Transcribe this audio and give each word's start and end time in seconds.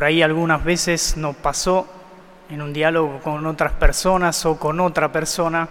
por 0.00 0.06
ahí 0.06 0.22
algunas 0.22 0.64
veces 0.64 1.18
nos 1.18 1.36
pasó 1.36 1.86
en 2.48 2.62
un 2.62 2.72
diálogo 2.72 3.20
con 3.22 3.44
otras 3.44 3.74
personas 3.74 4.46
o 4.46 4.58
con 4.58 4.80
otra 4.80 5.12
persona, 5.12 5.68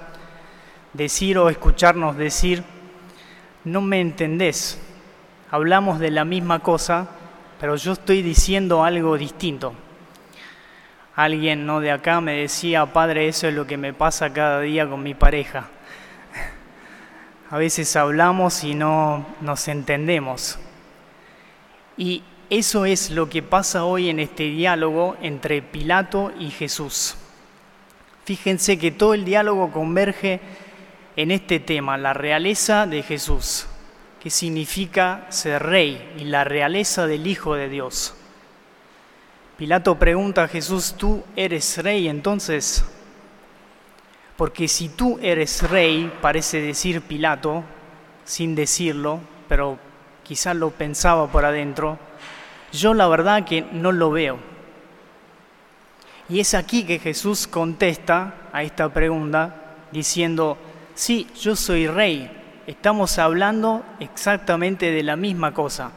decir 0.93 1.39
o 1.39 1.49
escucharnos 1.49 2.15
decir, 2.15 2.63
no 3.63 3.81
me 3.81 3.99
entendés, 3.99 4.79
hablamos 5.49 5.97
de 5.97 6.11
la 6.11 6.25
misma 6.25 6.59
cosa, 6.59 7.07
pero 7.59 7.75
yo 7.75 7.93
estoy 7.93 8.21
diciendo 8.21 8.83
algo 8.83 9.17
distinto. 9.17 9.73
Alguien 11.15 11.65
no 11.65 11.79
de 11.79 11.89
acá 11.89 12.21
me 12.21 12.33
decía, 12.33 12.85
padre, 12.85 13.29
eso 13.29 13.47
es 13.47 13.55
lo 13.55 13.65
que 13.65 13.77
me 13.77 13.93
pasa 13.93 14.31
cada 14.31 14.61
día 14.61 14.87
con 14.87 15.01
mi 15.01 15.15
pareja. 15.15 15.69
A 17.49 17.57
veces 17.57 17.95
hablamos 17.95 18.63
y 18.63 18.75
no 18.75 19.25
nos 19.41 19.67
entendemos. 19.67 20.59
Y 21.97 22.21
eso 22.49 22.85
es 22.85 23.11
lo 23.11 23.29
que 23.29 23.43
pasa 23.43 23.85
hoy 23.85 24.09
en 24.09 24.19
este 24.19 24.43
diálogo 24.43 25.15
entre 25.21 25.61
Pilato 25.61 26.31
y 26.39 26.49
Jesús. 26.49 27.15
Fíjense 28.25 28.79
que 28.79 28.91
todo 28.91 29.13
el 29.13 29.23
diálogo 29.23 29.71
converge 29.71 30.39
en 31.15 31.31
este 31.31 31.59
tema, 31.59 31.97
la 31.97 32.13
realeza 32.13 32.87
de 32.87 33.03
Jesús, 33.03 33.67
que 34.19 34.29
significa 34.29 35.27
ser 35.29 35.61
rey 35.63 36.15
y 36.17 36.23
la 36.23 36.43
realeza 36.43 37.05
del 37.05 37.27
Hijo 37.27 37.53
de 37.55 37.69
Dios. 37.69 38.15
Pilato 39.57 39.99
pregunta 39.99 40.43
a 40.43 40.47
Jesús, 40.47 40.95
¿tú 40.97 41.23
eres 41.35 41.77
rey 41.83 42.07
entonces? 42.07 42.83
Porque 44.37 44.67
si 44.67 44.89
tú 44.89 45.19
eres 45.21 45.69
rey, 45.69 46.11
parece 46.21 46.61
decir 46.61 47.01
Pilato, 47.01 47.63
sin 48.25 48.55
decirlo, 48.55 49.19
pero 49.47 49.77
quizás 50.23 50.55
lo 50.55 50.71
pensaba 50.71 51.27
por 51.27 51.45
adentro, 51.45 51.99
yo 52.71 52.93
la 52.93 53.07
verdad 53.07 53.45
que 53.45 53.61
no 53.71 53.91
lo 53.91 54.11
veo. 54.11 54.37
Y 56.29 56.39
es 56.39 56.53
aquí 56.53 56.83
que 56.83 56.99
Jesús 56.99 57.47
contesta 57.47 58.35
a 58.53 58.63
esta 58.63 58.93
pregunta 58.93 59.77
diciendo, 59.91 60.57
sí, 60.93 61.27
yo 61.39 61.55
soy 61.55 61.87
rey. 61.87 62.29
Estamos 62.67 63.17
hablando 63.17 63.83
exactamente 63.99 64.91
de 64.91 65.01
la 65.01 65.15
misma 65.15 65.53
cosa. 65.53 65.91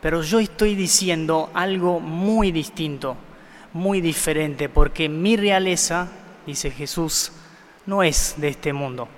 Pero 0.00 0.22
yo 0.22 0.40
estoy 0.40 0.74
diciendo 0.74 1.50
algo 1.52 2.00
muy 2.00 2.52
distinto, 2.52 3.16
muy 3.74 4.00
diferente, 4.00 4.68
porque 4.70 5.08
mi 5.10 5.36
realeza, 5.36 6.08
dice 6.46 6.70
Jesús, 6.70 7.32
no 7.84 8.02
es 8.02 8.34
de 8.38 8.48
este 8.48 8.72
mundo. 8.72 9.08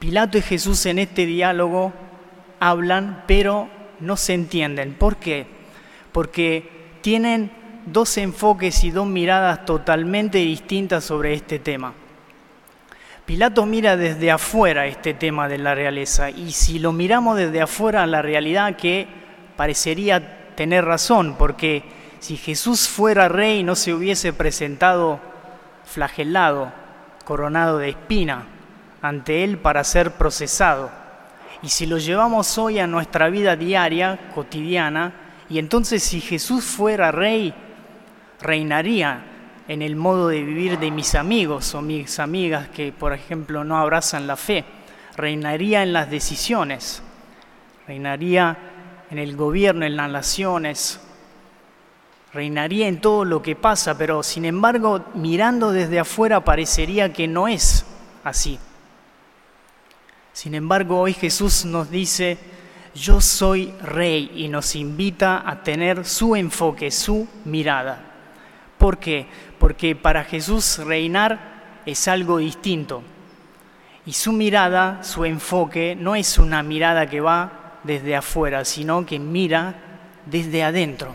Pilato 0.00 0.36
y 0.36 0.42
Jesús 0.42 0.84
en 0.86 0.98
este 0.98 1.26
diálogo 1.26 1.92
hablan, 2.58 3.22
pero 3.28 3.68
no 4.02 4.16
se 4.16 4.34
entienden. 4.34 4.94
¿Por 4.94 5.16
qué? 5.16 5.46
Porque 6.12 6.68
tienen 7.00 7.50
dos 7.86 8.16
enfoques 8.18 8.84
y 8.84 8.90
dos 8.90 9.06
miradas 9.06 9.64
totalmente 9.64 10.38
distintas 10.38 11.04
sobre 11.04 11.34
este 11.34 11.58
tema. 11.58 11.94
Pilato 13.24 13.64
mira 13.66 13.96
desde 13.96 14.30
afuera 14.30 14.86
este 14.86 15.14
tema 15.14 15.48
de 15.48 15.58
la 15.58 15.74
realeza 15.74 16.30
y 16.30 16.52
si 16.52 16.78
lo 16.78 16.92
miramos 16.92 17.36
desde 17.36 17.62
afuera, 17.62 18.06
la 18.06 18.20
realidad 18.20 18.76
que 18.76 19.06
parecería 19.56 20.54
tener 20.56 20.84
razón, 20.84 21.36
porque 21.38 21.84
si 22.18 22.36
Jesús 22.36 22.88
fuera 22.88 23.28
rey 23.28 23.62
no 23.62 23.76
se 23.76 23.94
hubiese 23.94 24.32
presentado 24.32 25.20
flagelado, 25.84 26.72
coronado 27.24 27.78
de 27.78 27.90
espina, 27.90 28.44
ante 29.00 29.44
él 29.44 29.58
para 29.58 29.84
ser 29.84 30.12
procesado 30.12 31.01
y 31.62 31.68
si 31.68 31.86
lo 31.86 31.98
llevamos 31.98 32.58
hoy 32.58 32.80
a 32.80 32.86
nuestra 32.86 33.28
vida 33.30 33.54
diaria, 33.54 34.18
cotidiana, 34.34 35.12
y 35.48 35.58
entonces 35.58 36.02
si 36.02 36.20
Jesús 36.20 36.64
fuera 36.64 37.12
rey, 37.12 37.54
reinaría 38.40 39.22
en 39.68 39.80
el 39.80 39.94
modo 39.94 40.28
de 40.28 40.42
vivir 40.42 40.78
de 40.78 40.90
mis 40.90 41.14
amigos 41.14 41.74
o 41.74 41.82
mis 41.82 42.18
amigas 42.18 42.68
que, 42.68 42.92
por 42.92 43.12
ejemplo, 43.12 43.62
no 43.62 43.78
abrazan 43.78 44.26
la 44.26 44.36
fe, 44.36 44.64
reinaría 45.16 45.84
en 45.84 45.92
las 45.92 46.10
decisiones, 46.10 47.02
reinaría 47.86 48.56
en 49.10 49.18
el 49.18 49.36
gobierno, 49.36 49.86
en 49.86 49.96
las 49.96 50.10
naciones, 50.10 51.00
reinaría 52.32 52.88
en 52.88 53.00
todo 53.00 53.24
lo 53.24 53.40
que 53.40 53.54
pasa, 53.54 53.96
pero 53.96 54.22
sin 54.24 54.46
embargo, 54.46 55.04
mirando 55.14 55.70
desde 55.70 56.00
afuera 56.00 56.44
parecería 56.44 57.12
que 57.12 57.28
no 57.28 57.46
es 57.46 57.84
así. 58.24 58.58
Sin 60.42 60.56
embargo, 60.56 60.98
hoy 60.98 61.14
Jesús 61.14 61.64
nos 61.64 61.88
dice, 61.88 62.36
yo 62.96 63.20
soy 63.20 63.72
rey 63.80 64.28
y 64.34 64.48
nos 64.48 64.74
invita 64.74 65.48
a 65.48 65.62
tener 65.62 66.04
su 66.04 66.34
enfoque, 66.34 66.90
su 66.90 67.28
mirada. 67.44 68.00
¿Por 68.76 68.98
qué? 68.98 69.28
Porque 69.60 69.94
para 69.94 70.24
Jesús 70.24 70.78
reinar 70.78 71.78
es 71.86 72.08
algo 72.08 72.38
distinto. 72.38 73.04
Y 74.04 74.14
su 74.14 74.32
mirada, 74.32 75.04
su 75.04 75.24
enfoque, 75.24 75.94
no 75.96 76.16
es 76.16 76.36
una 76.38 76.64
mirada 76.64 77.06
que 77.06 77.20
va 77.20 77.78
desde 77.84 78.16
afuera, 78.16 78.64
sino 78.64 79.06
que 79.06 79.20
mira 79.20 79.76
desde 80.26 80.64
adentro. 80.64 81.14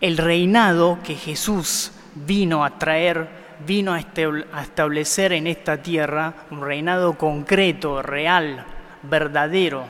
El 0.00 0.16
reinado 0.16 0.98
que 1.04 1.14
Jesús 1.14 1.92
vino 2.14 2.64
a 2.64 2.78
traer 2.78 3.49
vino 3.66 3.92
a 3.92 4.62
establecer 4.62 5.32
en 5.32 5.46
esta 5.46 5.82
tierra 5.82 6.34
un 6.50 6.62
reinado 6.62 7.16
concreto, 7.16 8.02
real, 8.02 8.64
verdadero. 9.02 9.84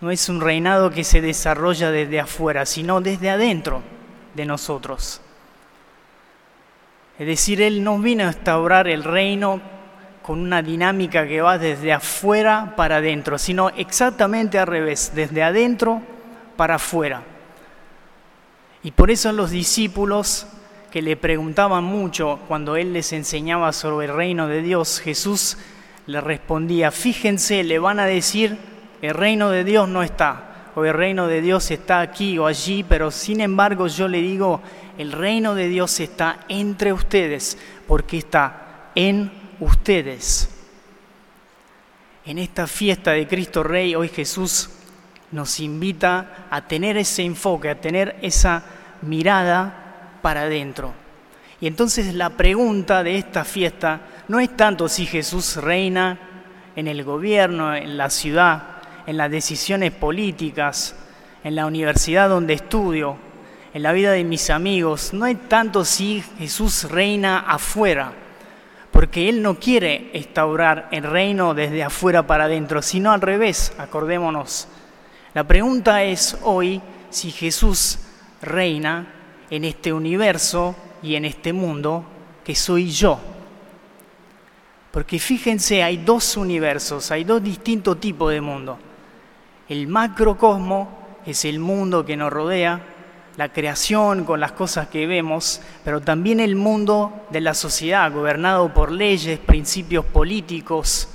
No 0.00 0.10
es 0.10 0.28
un 0.28 0.40
reinado 0.40 0.90
que 0.90 1.04
se 1.04 1.20
desarrolla 1.20 1.90
desde 1.90 2.20
afuera, 2.20 2.64
sino 2.66 3.00
desde 3.00 3.30
adentro 3.30 3.82
de 4.34 4.46
nosotros. 4.46 5.20
Es 7.18 7.26
decir, 7.26 7.60
Él 7.60 7.84
no 7.84 7.98
vino 7.98 8.24
a 8.24 8.28
instaurar 8.28 8.88
el 8.88 9.04
reino 9.04 9.60
con 10.22 10.40
una 10.40 10.62
dinámica 10.62 11.26
que 11.26 11.42
va 11.42 11.58
desde 11.58 11.92
afuera 11.92 12.74
para 12.76 12.96
adentro, 12.96 13.36
sino 13.36 13.68
exactamente 13.70 14.58
al 14.58 14.66
revés, 14.66 15.12
desde 15.14 15.42
adentro 15.42 16.00
para 16.56 16.76
afuera. 16.76 17.22
Y 18.82 18.92
por 18.92 19.10
eso 19.10 19.32
los 19.32 19.50
discípulos 19.50 20.46
que 20.90 21.02
le 21.02 21.16
preguntaban 21.16 21.84
mucho 21.84 22.40
cuando 22.48 22.76
él 22.76 22.92
les 22.92 23.12
enseñaba 23.12 23.72
sobre 23.72 24.06
el 24.06 24.14
reino 24.14 24.48
de 24.48 24.62
Dios, 24.62 25.00
Jesús 25.00 25.56
le 26.06 26.20
respondía, 26.20 26.90
fíjense, 26.90 27.62
le 27.62 27.78
van 27.78 28.00
a 28.00 28.06
decir, 28.06 28.58
el 29.00 29.14
reino 29.14 29.50
de 29.50 29.64
Dios 29.64 29.88
no 29.88 30.02
está, 30.02 30.70
o 30.74 30.84
el 30.84 30.94
reino 30.94 31.26
de 31.28 31.40
Dios 31.40 31.70
está 31.70 32.00
aquí 32.00 32.38
o 32.38 32.46
allí, 32.46 32.82
pero 32.82 33.10
sin 33.10 33.40
embargo 33.40 33.86
yo 33.86 34.08
le 34.08 34.20
digo, 34.20 34.60
el 34.98 35.12
reino 35.12 35.54
de 35.54 35.68
Dios 35.68 36.00
está 36.00 36.40
entre 36.48 36.92
ustedes, 36.92 37.56
porque 37.86 38.18
está 38.18 38.90
en 38.94 39.30
ustedes. 39.60 40.50
En 42.24 42.38
esta 42.38 42.66
fiesta 42.66 43.12
de 43.12 43.26
Cristo 43.26 43.62
Rey, 43.62 43.94
hoy 43.94 44.08
Jesús 44.08 44.70
nos 45.30 45.60
invita 45.60 46.46
a 46.50 46.66
tener 46.66 46.96
ese 46.96 47.22
enfoque, 47.22 47.70
a 47.70 47.80
tener 47.80 48.16
esa 48.20 48.64
mirada 49.02 49.79
para 50.22 50.42
adentro. 50.42 50.92
Y 51.60 51.66
entonces 51.66 52.14
la 52.14 52.30
pregunta 52.30 53.02
de 53.02 53.18
esta 53.18 53.44
fiesta 53.44 54.00
no 54.28 54.40
es 54.40 54.56
tanto 54.56 54.88
si 54.88 55.06
Jesús 55.06 55.56
reina 55.56 56.18
en 56.76 56.88
el 56.88 57.04
gobierno, 57.04 57.74
en 57.74 57.98
la 57.98 58.08
ciudad, 58.08 58.62
en 59.06 59.16
las 59.16 59.30
decisiones 59.30 59.92
políticas, 59.92 60.96
en 61.44 61.54
la 61.54 61.66
universidad 61.66 62.28
donde 62.28 62.54
estudio, 62.54 63.16
en 63.74 63.82
la 63.82 63.92
vida 63.92 64.12
de 64.12 64.24
mis 64.24 64.50
amigos, 64.50 65.12
no 65.12 65.26
es 65.26 65.48
tanto 65.48 65.84
si 65.84 66.24
Jesús 66.38 66.90
reina 66.90 67.40
afuera, 67.40 68.12
porque 68.90 69.28
Él 69.28 69.42
no 69.42 69.58
quiere 69.58 70.10
instaurar 70.14 70.88
el 70.90 71.04
reino 71.04 71.54
desde 71.54 71.84
afuera 71.84 72.26
para 72.26 72.44
adentro, 72.44 72.82
sino 72.82 73.12
al 73.12 73.20
revés, 73.20 73.72
acordémonos. 73.78 74.66
La 75.34 75.44
pregunta 75.44 76.02
es 76.02 76.36
hoy 76.42 76.80
si 77.10 77.30
Jesús 77.30 77.98
reina 78.42 79.19
en 79.50 79.64
este 79.64 79.92
universo 79.92 80.74
y 81.02 81.16
en 81.16 81.24
este 81.24 81.52
mundo 81.52 82.04
que 82.44 82.54
soy 82.54 82.90
yo. 82.90 83.18
Porque 84.90 85.18
fíjense, 85.18 85.82
hay 85.82 85.98
dos 85.98 86.36
universos, 86.36 87.10
hay 87.10 87.24
dos 87.24 87.42
distintos 87.42 88.00
tipos 88.00 88.32
de 88.32 88.40
mundo. 88.40 88.78
El 89.68 89.86
macrocosmo 89.86 90.88
es 91.26 91.44
el 91.44 91.60
mundo 91.60 92.04
que 92.04 92.16
nos 92.16 92.32
rodea, 92.32 92.80
la 93.36 93.52
creación 93.52 94.24
con 94.24 94.40
las 94.40 94.52
cosas 94.52 94.88
que 94.88 95.06
vemos, 95.06 95.60
pero 95.84 96.00
también 96.00 96.40
el 96.40 96.56
mundo 96.56 97.26
de 97.30 97.40
la 97.40 97.54
sociedad, 97.54 98.12
gobernado 98.12 98.74
por 98.74 98.90
leyes, 98.90 99.38
principios 99.38 100.04
políticos. 100.04 101.08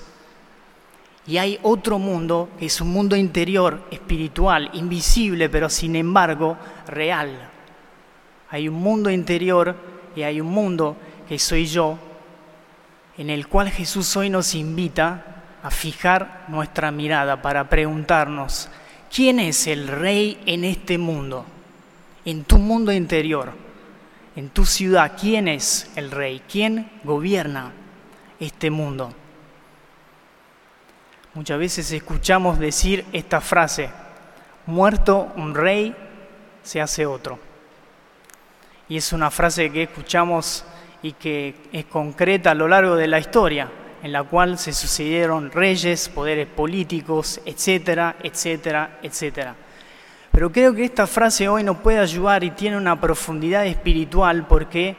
Y 1.28 1.38
hay 1.38 1.60
otro 1.64 2.00
mundo 2.00 2.50
que 2.58 2.68
es 2.68 2.80
un 2.80 2.90
mundo 2.90 3.16
interior, 3.16 3.82
espiritual, 3.92 4.70
invisible, 4.74 5.50
pero 5.50 5.70
sin 5.70 5.96
embargo 5.96 6.58
real, 6.88 7.52
hay 8.56 8.70
un 8.70 8.76
mundo 8.76 9.12
interior 9.12 9.76
y 10.16 10.24
hay 10.24 10.40
un 10.40 10.48
mundo 10.48 10.96
que 11.28 11.38
soy 11.38 11.66
yo, 11.66 12.00
en 13.18 13.30
el 13.30 13.50
cual 13.50 13.70
Jesús 13.70 14.16
hoy 14.16 14.30
nos 14.30 14.56
invita 14.56 15.44
a 15.62 15.70
fijar 15.70 16.46
nuestra 16.48 16.90
mirada 16.90 17.42
para 17.42 17.68
preguntarnos, 17.68 18.70
¿quién 19.14 19.40
es 19.40 19.68
el 19.68 19.90
rey 19.90 20.42
en 20.46 20.64
este 20.64 20.98
mundo? 20.98 21.46
En 22.24 22.46
tu 22.46 22.58
mundo 22.58 22.94
interior, 22.94 23.52
en 24.38 24.48
tu 24.48 24.66
ciudad, 24.66 25.18
¿quién 25.20 25.50
es 25.50 25.92
el 25.98 26.10
rey? 26.10 26.42
¿Quién 26.50 26.90
gobierna 27.04 27.74
este 28.40 28.70
mundo? 28.70 29.12
Muchas 31.34 31.60
veces 31.60 31.92
escuchamos 31.92 32.58
decir 32.58 33.04
esta 33.12 33.42
frase, 33.42 33.90
muerto 34.66 35.34
un 35.36 35.54
rey, 35.54 35.94
se 36.64 36.80
hace 36.80 37.06
otro. 37.06 37.38
Y 38.88 38.98
es 38.98 39.14
una 39.14 39.32
frase 39.32 39.72
que 39.72 39.84
escuchamos 39.84 40.64
y 41.02 41.14
que 41.14 41.56
es 41.72 41.86
concreta 41.86 42.52
a 42.52 42.56
lo 42.56 42.68
largo 42.68 42.96
de 42.96 43.08
la 43.08 43.20
historia, 43.20 43.70
en 44.04 44.12
la 44.12 44.24
cual 44.24 44.60
se 44.60 44.74
sucedieron 44.74 45.52
reyes, 45.52 46.10
poderes 46.10 46.48
políticos, 46.48 47.42
etcétera, 47.46 48.16
etcétera, 48.22 49.00
etcétera. 49.02 49.56
Pero 50.32 50.52
creo 50.52 50.76
que 50.76 50.86
esta 50.86 51.08
frase 51.08 51.48
hoy 51.48 51.64
nos 51.64 51.78
puede 51.78 52.00
ayudar 52.00 52.44
y 52.44 52.52
tiene 52.52 52.78
una 52.78 53.00
profundidad 53.00 53.66
espiritual 53.66 54.46
porque 54.48 54.96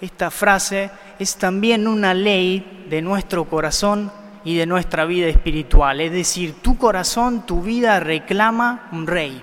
esta 0.00 0.30
frase 0.30 0.90
es 1.18 1.36
también 1.36 1.86
una 1.86 2.12
ley 2.12 2.86
de 2.90 3.00
nuestro 3.00 3.44
corazón 3.44 4.10
y 4.44 4.56
de 4.56 4.66
nuestra 4.66 5.04
vida 5.04 5.28
espiritual. 5.28 6.00
Es 6.00 6.12
decir, 6.12 6.54
tu 6.60 6.76
corazón, 6.76 7.46
tu 7.46 7.62
vida 7.62 8.00
reclama 8.00 8.88
un 8.92 9.06
rey 9.06 9.40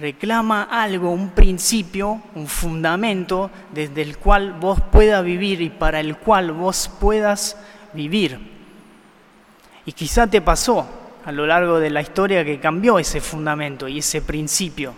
reclama 0.00 0.64
algo, 0.64 1.10
un 1.10 1.30
principio, 1.30 2.22
un 2.34 2.46
fundamento 2.46 3.50
desde 3.72 4.02
el 4.02 4.18
cual 4.18 4.52
vos 4.52 4.80
puedas 4.92 5.24
vivir 5.24 5.60
y 5.60 5.70
para 5.70 6.00
el 6.00 6.16
cual 6.16 6.52
vos 6.52 6.90
puedas 7.00 7.56
vivir. 7.92 8.38
Y 9.84 9.92
quizá 9.92 10.26
te 10.26 10.40
pasó 10.40 10.86
a 11.24 11.32
lo 11.32 11.46
largo 11.46 11.78
de 11.78 11.90
la 11.90 12.00
historia 12.00 12.44
que 12.44 12.60
cambió 12.60 12.98
ese 12.98 13.20
fundamento 13.20 13.88
y 13.88 13.98
ese 13.98 14.22
principio. 14.22 14.94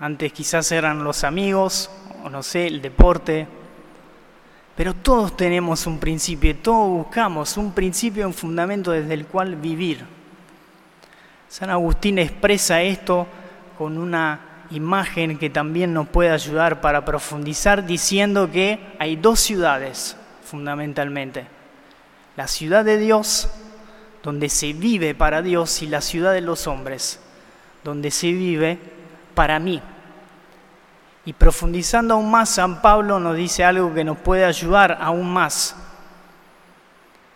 Antes 0.00 0.32
quizás 0.32 0.72
eran 0.72 1.04
los 1.04 1.24
amigos, 1.24 1.90
o 2.24 2.30
no 2.30 2.42
sé, 2.42 2.66
el 2.66 2.80
deporte, 2.80 3.46
pero 4.76 4.94
todos 4.94 5.36
tenemos 5.36 5.86
un 5.86 5.98
principio, 5.98 6.56
todos 6.56 6.88
buscamos 6.88 7.56
un 7.58 7.72
principio, 7.72 8.26
un 8.26 8.32
fundamento 8.32 8.92
desde 8.92 9.12
el 9.12 9.26
cual 9.26 9.56
vivir. 9.56 10.19
San 11.50 11.68
Agustín 11.68 12.20
expresa 12.20 12.80
esto 12.80 13.26
con 13.76 13.98
una 13.98 14.66
imagen 14.70 15.36
que 15.36 15.50
también 15.50 15.92
nos 15.92 16.08
puede 16.08 16.30
ayudar 16.30 16.80
para 16.80 17.04
profundizar 17.04 17.84
diciendo 17.84 18.48
que 18.52 18.78
hay 19.00 19.16
dos 19.16 19.40
ciudades 19.40 20.16
fundamentalmente. 20.44 21.46
La 22.36 22.46
ciudad 22.46 22.84
de 22.84 22.98
Dios, 22.98 23.50
donde 24.22 24.48
se 24.48 24.72
vive 24.74 25.12
para 25.16 25.42
Dios, 25.42 25.82
y 25.82 25.88
la 25.88 26.00
ciudad 26.00 26.32
de 26.32 26.40
los 26.40 26.68
hombres, 26.68 27.18
donde 27.82 28.12
se 28.12 28.30
vive 28.30 28.78
para 29.34 29.58
mí. 29.58 29.82
Y 31.24 31.32
profundizando 31.32 32.14
aún 32.14 32.30
más, 32.30 32.50
San 32.50 32.80
Pablo 32.80 33.18
nos 33.18 33.34
dice 33.34 33.64
algo 33.64 33.92
que 33.92 34.04
nos 34.04 34.18
puede 34.18 34.44
ayudar 34.44 34.98
aún 35.00 35.28
más. 35.28 35.74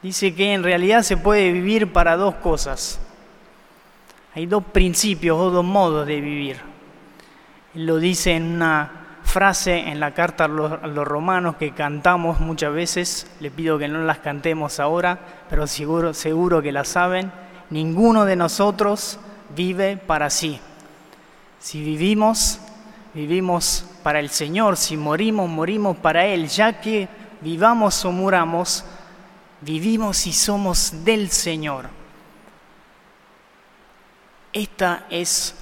Dice 0.02 0.32
que 0.36 0.52
en 0.52 0.62
realidad 0.62 1.02
se 1.02 1.16
puede 1.16 1.50
vivir 1.50 1.92
para 1.92 2.16
dos 2.16 2.36
cosas. 2.36 3.00
Hay 4.36 4.46
dos 4.46 4.64
principios 4.64 5.38
o 5.38 5.50
dos 5.50 5.64
modos 5.64 6.08
de 6.08 6.20
vivir. 6.20 6.60
lo 7.74 7.98
dice 7.98 8.32
en 8.32 8.54
una 8.54 9.04
frase 9.22 9.78
en 9.78 10.00
la 10.00 10.12
carta 10.12 10.44
a 10.44 10.48
los, 10.48 11.06
romanos 11.06 11.54
que 11.56 11.70
cantamos 11.70 12.40
muchas 12.40 12.72
veces. 12.72 13.30
Le 13.38 13.52
pido 13.52 13.78
que 13.78 13.86
no 13.86 14.02
las 14.02 14.18
cantemos 14.18 14.80
ahora, 14.80 15.20
pero 15.48 15.68
seguro, 15.68 16.14
seguro 16.14 16.60
que 16.62 16.72
las 16.72 16.88
saben. 16.88 17.30
Ninguno 17.70 18.24
de 18.24 18.34
nosotros 18.34 19.20
vive 19.54 19.96
para 19.96 20.30
sí. 20.30 20.58
Si 21.60 21.80
vivimos, 21.82 22.58
vivimos 23.14 23.86
para 24.02 24.18
el 24.18 24.30
Señor. 24.30 24.76
Si 24.76 24.96
morimos, 24.96 25.48
morimos 25.48 25.96
para 25.96 26.26
Él. 26.26 26.48
Ya 26.48 26.80
que 26.80 27.08
vivamos 27.40 28.04
o 28.04 28.10
muramos, 28.10 28.84
vivimos 29.60 30.26
y 30.26 30.32
somos 30.32 31.04
del 31.04 31.30
Señor. 31.30 32.03
Esta 34.54 35.06
es 35.10 35.56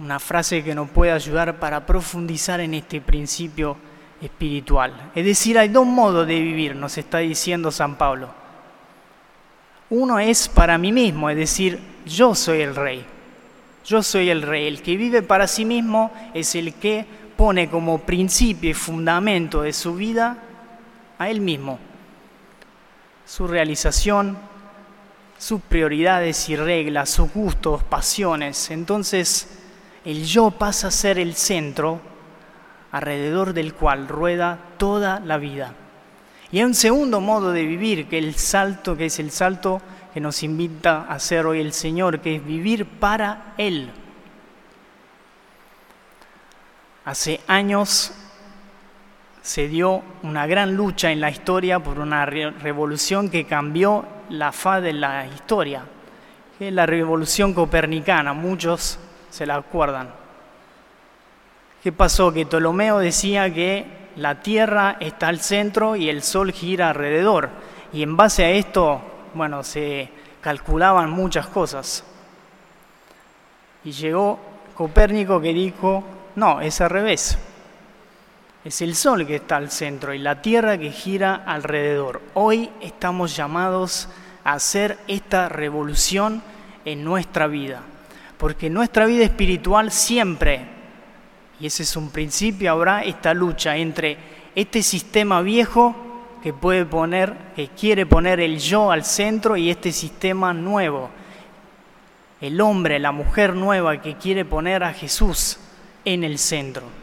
una 0.00 0.18
frase 0.18 0.64
que 0.64 0.74
nos 0.74 0.90
puede 0.90 1.12
ayudar 1.12 1.60
para 1.60 1.86
profundizar 1.86 2.58
en 2.58 2.74
este 2.74 3.00
principio 3.00 3.76
espiritual. 4.20 5.12
Es 5.14 5.24
decir, 5.24 5.56
hay 5.56 5.68
dos 5.68 5.86
modos 5.86 6.26
de 6.26 6.40
vivir, 6.40 6.74
nos 6.74 6.98
está 6.98 7.18
diciendo 7.18 7.70
San 7.70 7.94
Pablo. 7.96 8.28
Uno 9.90 10.18
es 10.18 10.48
para 10.48 10.76
mí 10.76 10.90
mismo, 10.90 11.30
es 11.30 11.36
decir, 11.36 11.78
yo 12.04 12.34
soy 12.34 12.62
el 12.62 12.74
rey. 12.74 13.06
Yo 13.84 14.02
soy 14.02 14.28
el 14.28 14.42
rey. 14.42 14.66
El 14.66 14.82
que 14.82 14.96
vive 14.96 15.22
para 15.22 15.46
sí 15.46 15.64
mismo 15.64 16.12
es 16.34 16.56
el 16.56 16.74
que 16.74 17.06
pone 17.36 17.70
como 17.70 17.98
principio 18.00 18.70
y 18.70 18.74
fundamento 18.74 19.62
de 19.62 19.72
su 19.72 19.94
vida 19.94 20.36
a 21.16 21.30
él 21.30 21.40
mismo. 21.40 21.78
Su 23.24 23.46
realización, 23.46 24.36
sus 25.40 25.62
prioridades 25.62 26.50
y 26.50 26.56
reglas, 26.56 27.08
sus 27.08 27.32
gustos, 27.32 27.82
pasiones. 27.82 28.70
Entonces 28.70 29.48
el 30.04 30.26
yo 30.26 30.50
pasa 30.50 30.88
a 30.88 30.90
ser 30.90 31.18
el 31.18 31.34
centro 31.34 31.98
alrededor 32.92 33.54
del 33.54 33.72
cual 33.72 34.06
rueda 34.06 34.58
toda 34.76 35.18
la 35.20 35.38
vida. 35.38 35.72
Y 36.52 36.58
hay 36.58 36.64
un 36.64 36.74
segundo 36.74 37.22
modo 37.22 37.52
de 37.52 37.64
vivir, 37.64 38.06
que 38.06 38.18
el 38.18 38.34
salto, 38.34 38.98
que 38.98 39.06
es 39.06 39.18
el 39.18 39.30
salto 39.30 39.80
que 40.12 40.20
nos 40.20 40.42
invita 40.42 41.06
a 41.08 41.14
hacer 41.14 41.46
hoy 41.46 41.60
el 41.60 41.72
Señor, 41.72 42.20
que 42.20 42.36
es 42.36 42.44
vivir 42.44 42.84
para 42.84 43.54
Él. 43.56 43.90
Hace 47.06 47.40
años 47.46 48.12
se 49.40 49.68
dio 49.68 50.02
una 50.22 50.46
gran 50.46 50.76
lucha 50.76 51.10
en 51.10 51.20
la 51.22 51.30
historia 51.30 51.78
por 51.78 51.98
una 51.98 52.26
revolución 52.26 53.30
que 53.30 53.46
cambió 53.46 54.19
la 54.30 54.52
faz 54.52 54.82
de 54.82 54.92
la 54.92 55.26
historia, 55.26 55.82
que 56.58 56.68
es 56.68 56.74
la 56.74 56.86
revolución 56.86 57.52
copernicana, 57.52 58.32
muchos 58.32 58.98
se 59.30 59.46
la 59.46 59.56
acuerdan. 59.56 60.10
¿Qué 61.82 61.92
pasó? 61.92 62.32
Que 62.32 62.46
Ptolomeo 62.46 62.98
decía 62.98 63.52
que 63.52 63.86
la 64.16 64.42
Tierra 64.42 64.96
está 65.00 65.28
al 65.28 65.40
centro 65.40 65.96
y 65.96 66.08
el 66.08 66.22
Sol 66.22 66.52
gira 66.52 66.90
alrededor. 66.90 67.48
Y 67.92 68.02
en 68.02 68.16
base 68.16 68.44
a 68.44 68.50
esto, 68.50 69.00
bueno, 69.34 69.62
se 69.62 70.10
calculaban 70.40 71.10
muchas 71.10 71.46
cosas. 71.46 72.04
Y 73.84 73.92
llegó 73.92 74.38
Copérnico 74.74 75.40
que 75.40 75.54
dijo, 75.54 76.04
no, 76.36 76.60
es 76.60 76.80
al 76.80 76.90
revés. 76.90 77.38
Es 78.62 78.82
el 78.82 78.94
Sol 78.94 79.26
que 79.26 79.36
está 79.36 79.56
al 79.56 79.70
centro 79.70 80.12
y 80.12 80.18
la 80.18 80.42
Tierra 80.42 80.76
que 80.76 80.90
gira 80.90 81.34
alrededor. 81.34 82.20
Hoy 82.34 82.68
estamos 82.82 83.34
llamados 83.34 84.06
a 84.44 84.52
hacer 84.52 84.98
esta 85.08 85.48
revolución 85.48 86.42
en 86.84 87.02
nuestra 87.02 87.46
vida, 87.46 87.80
porque 88.36 88.68
nuestra 88.68 89.06
vida 89.06 89.24
espiritual 89.24 89.90
siempre, 89.90 90.66
y 91.58 91.66
ese 91.66 91.84
es 91.84 91.96
un 91.96 92.10
principio, 92.10 92.70
habrá 92.70 93.02
esta 93.02 93.32
lucha 93.32 93.78
entre 93.78 94.18
este 94.54 94.82
sistema 94.82 95.40
viejo 95.40 95.96
que 96.42 96.52
puede 96.52 96.84
poner, 96.84 97.34
que 97.56 97.68
quiere 97.68 98.04
poner 98.04 98.40
el 98.40 98.58
yo 98.58 98.90
al 98.90 99.06
centro 99.06 99.56
y 99.56 99.70
este 99.70 99.90
sistema 99.90 100.52
nuevo, 100.52 101.08
el 102.42 102.60
hombre, 102.60 102.98
la 102.98 103.12
mujer 103.12 103.54
nueva 103.54 104.02
que 104.02 104.16
quiere 104.16 104.44
poner 104.44 104.84
a 104.84 104.92
Jesús 104.92 105.58
en 106.04 106.24
el 106.24 106.38
centro. 106.38 106.99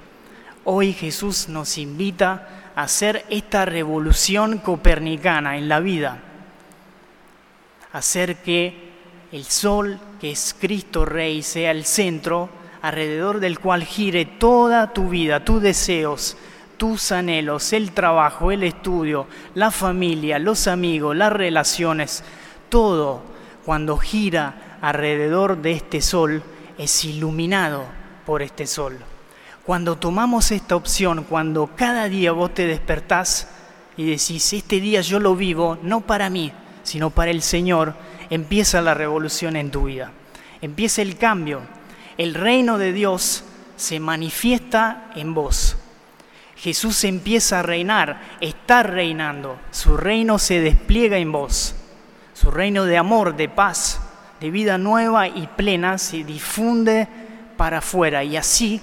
Hoy 0.70 0.92
Jesús 0.92 1.48
nos 1.48 1.78
invita 1.78 2.74
a 2.76 2.84
hacer 2.84 3.24
esta 3.30 3.64
revolución 3.64 4.58
copernicana 4.58 5.56
en 5.56 5.70
la 5.70 5.80
vida, 5.80 6.20
hacer 7.94 8.42
que 8.42 8.92
el 9.32 9.46
sol, 9.46 9.98
que 10.20 10.32
es 10.32 10.54
Cristo 10.60 11.06
Rey, 11.06 11.42
sea 11.42 11.72
el 11.72 11.86
centro 11.86 12.50
alrededor 12.82 13.40
del 13.40 13.60
cual 13.60 13.86
gire 13.86 14.26
toda 14.26 14.92
tu 14.92 15.08
vida, 15.08 15.46
tus 15.46 15.62
deseos, 15.62 16.36
tus 16.76 17.14
anhelos, 17.14 17.72
el 17.72 17.94
trabajo, 17.94 18.52
el 18.52 18.64
estudio, 18.64 19.28
la 19.56 19.72
familia, 19.72 20.38
los 20.38 20.68
amigos, 20.68 21.16
las 21.16 21.32
relaciones, 21.32 22.26
todo 22.68 23.22
cuando 23.64 23.96
gira 23.98 24.80
alrededor 24.82 25.62
de 25.62 25.72
este 25.72 26.02
sol 26.02 26.44
es 26.78 27.06
iluminado 27.06 27.86
por 28.26 28.42
este 28.42 28.68
sol. 28.68 28.98
Cuando 29.68 29.98
tomamos 29.98 30.52
esta 30.52 30.78
opción, 30.78 31.26
cuando 31.26 31.72
cada 31.76 32.08
día 32.08 32.32
vos 32.32 32.54
te 32.54 32.66
despertás 32.66 33.50
y 33.98 34.10
decís, 34.10 34.54
este 34.54 34.80
día 34.80 35.02
yo 35.02 35.20
lo 35.20 35.36
vivo 35.36 35.78
no 35.82 36.00
para 36.00 36.30
mí, 36.30 36.54
sino 36.84 37.10
para 37.10 37.32
el 37.32 37.42
Señor, 37.42 37.94
empieza 38.30 38.80
la 38.80 38.94
revolución 38.94 39.58
en 39.58 39.70
tu 39.70 39.84
vida. 39.84 40.14
Empieza 40.62 41.02
el 41.02 41.18
cambio. 41.18 41.64
El 42.18 42.34
reino 42.34 42.78
de 42.78 42.94
Dios 42.94 43.44
se 43.76 44.00
manifiesta 44.00 45.12
en 45.18 45.34
vos. 45.34 45.76
Jesús 46.56 47.04
empieza 47.04 47.60
a 47.60 47.64
reinar, 47.64 48.22
está 48.40 48.84
reinando. 48.84 49.60
Su 49.72 49.98
reino 49.98 50.40
se 50.40 50.62
despliega 50.62 51.18
en 51.18 51.34
vos. 51.34 51.76
Su 52.34 52.52
reino 52.52 52.86
de 52.86 52.98
amor, 52.98 53.36
de 53.36 53.50
paz, 53.50 54.00
de 54.40 54.50
vida 54.50 54.78
nueva 54.78 55.28
y 55.28 55.46
plena 55.58 55.98
se 55.98 56.24
difunde 56.24 57.10
para 57.58 57.80
afuera 57.80 58.24
y 58.24 58.38
así 58.38 58.82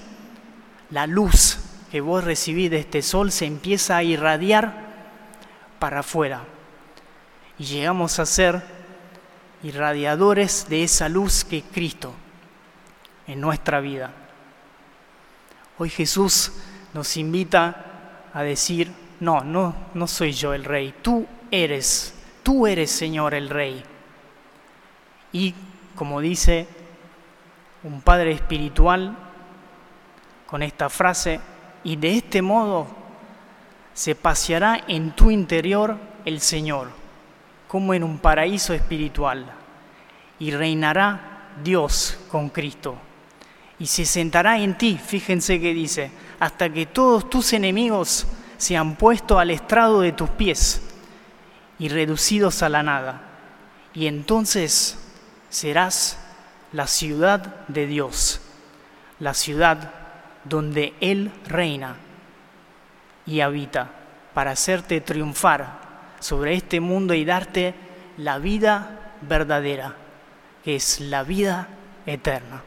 la 0.95 1.09
luz 1.09 1.59
que 1.91 2.01
vos 2.01 2.23
recibís 2.23 2.71
de 2.71 2.79
este 2.79 3.03
sol 3.03 3.33
se 3.33 3.47
empieza 3.47 3.97
a 3.97 4.05
irradiar 4.05 4.73
para 5.81 6.01
afuera 6.01 6.45
y 7.59 7.65
llegamos 7.65 8.21
a 8.21 8.27
ser 8.27 8.63
irradiadores 9.65 10.69
de 10.69 10.85
esa 10.85 11.09
luz 11.09 11.45
que 11.45 11.59
es 11.59 11.65
Cristo 11.73 12.15
en 13.27 13.41
nuestra 13.41 13.81
vida. 13.81 14.13
Hoy 15.79 15.91
Jesús 15.91 16.53
nos 16.93 17.17
invita 17.17 18.31
a 18.33 18.45
decir, 18.45 18.93
no, 19.19 19.41
no, 19.41 19.75
no 19.95 20.07
soy 20.07 20.31
yo 20.31 20.55
el 20.55 20.63
rey, 20.65 20.95
tú 21.03 21.27
eres, 21.51 22.15
tú 22.45 22.69
eres 22.69 22.93
Señor 22.93 23.35
el 23.35 23.51
rey. 23.51 23.83
Y 25.33 25.57
como 25.97 26.21
dice 26.21 26.69
un 27.83 28.01
padre 28.01 28.31
espiritual 28.31 29.24
con 30.55 30.63
esta 30.63 30.89
frase, 30.89 31.41
y 31.83 31.97
de 31.97 32.19
este 32.19 32.41
modo 32.41 32.87
se 33.93 34.15
paseará 34.15 34.85
en 34.87 35.11
tu 35.11 35.33
interior 35.33 35.99
el 36.25 36.41
Señor, 36.41 36.91
como 37.67 37.93
en 37.93 38.05
un 38.05 38.19
paraíso 38.19 38.73
espiritual, 38.73 39.47
y 40.39 40.53
reinará 40.53 41.49
Dios 41.65 42.21
con 42.31 42.51
Cristo. 42.51 42.95
Y 43.81 43.87
se 43.87 44.05
sentará 44.05 44.61
en 44.61 44.79
ti, 44.79 44.97
fíjense 44.97 45.61
que 45.61 45.75
dice, 45.75 46.13
hasta 46.39 46.73
que 46.73 46.87
todos 46.87 47.29
tus 47.29 47.53
enemigos 47.53 48.25
se 48.57 48.77
han 48.77 48.95
puesto 48.95 49.41
al 49.41 49.51
estrado 49.51 50.03
de 50.03 50.13
tus 50.13 50.31
pies 50.31 50.83
y 51.81 51.89
reducidos 51.89 52.63
a 52.63 52.69
la 52.69 52.85
nada. 52.85 53.23
Y 53.93 54.07
entonces 54.07 55.05
serás 55.51 56.17
la 56.71 56.87
ciudad 56.87 57.67
de 57.67 57.89
Dios, 57.89 58.41
la 59.19 59.35
ciudad 59.35 60.04
donde 60.45 60.95
Él 61.01 61.31
reina 61.47 61.97
y 63.27 63.41
habita, 63.41 63.91
para 64.35 64.53
hacerte 64.53 65.01
triunfar 65.01 65.81
sobre 66.21 66.55
este 66.55 66.81
mundo 66.81 67.15
y 67.15 67.25
darte 67.25 67.75
la 68.17 68.39
vida 68.39 69.13
verdadera, 69.23 69.95
que 70.63 70.77
es 70.77 71.01
la 71.01 71.23
vida 71.23 71.69
eterna. 72.07 72.63